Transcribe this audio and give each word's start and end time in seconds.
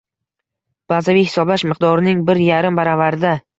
Bazaviy 0.93 1.27
hisoblash 1.27 1.65
miqdorining 1.73 2.25
bir 2.33 2.43
yarim 2.49 2.83
baravarida 2.83 3.39